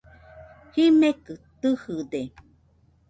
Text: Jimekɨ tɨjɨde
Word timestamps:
Jimekɨ 0.73 1.33
tɨjɨde 1.61 2.21